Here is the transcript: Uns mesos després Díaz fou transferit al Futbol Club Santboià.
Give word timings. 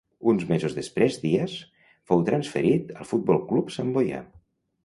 Uns 0.31 0.45
mesos 0.51 0.77
després 0.77 1.17
Díaz 1.25 1.53
fou 2.13 2.25
transferit 2.31 2.93
al 2.97 3.09
Futbol 3.13 3.41
Club 3.53 3.71
Santboià. 3.77 4.27